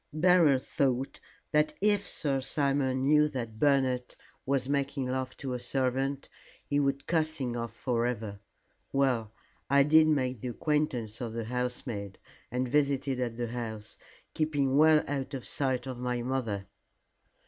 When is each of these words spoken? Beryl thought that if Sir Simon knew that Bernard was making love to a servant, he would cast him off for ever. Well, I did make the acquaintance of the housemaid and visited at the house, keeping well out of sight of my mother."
Beryl 0.11 0.57
thought 0.57 1.19
that 1.51 1.75
if 1.79 2.07
Sir 2.07 2.41
Simon 2.41 3.01
knew 3.03 3.27
that 3.27 3.59
Bernard 3.59 4.15
was 4.47 4.67
making 4.67 5.05
love 5.05 5.37
to 5.37 5.53
a 5.53 5.59
servant, 5.59 6.27
he 6.65 6.79
would 6.79 7.05
cast 7.05 7.37
him 7.37 7.55
off 7.55 7.71
for 7.75 8.07
ever. 8.07 8.39
Well, 8.91 9.31
I 9.69 9.83
did 9.83 10.07
make 10.07 10.41
the 10.41 10.47
acquaintance 10.47 11.21
of 11.21 11.33
the 11.33 11.45
housemaid 11.45 12.17
and 12.49 12.67
visited 12.67 13.19
at 13.19 13.37
the 13.37 13.49
house, 13.49 13.95
keeping 14.33 14.75
well 14.75 15.03
out 15.07 15.35
of 15.35 15.45
sight 15.45 15.85
of 15.85 15.99
my 15.99 16.23
mother." 16.23 16.65